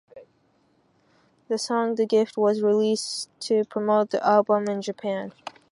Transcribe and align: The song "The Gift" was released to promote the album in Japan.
The 1.47 1.59
song 1.59 1.93
"The 1.93 2.07
Gift" 2.07 2.35
was 2.35 2.63
released 2.63 3.29
to 3.41 3.65
promote 3.65 4.09
the 4.09 4.25
album 4.27 4.67
in 4.67 4.81
Japan. 4.81 5.31